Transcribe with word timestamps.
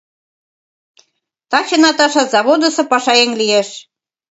Таче 1.51 1.77
Наташа 1.83 2.23
заводысо 2.33 2.83
пашаеҥ 2.91 3.29
лиеш. 3.39 3.69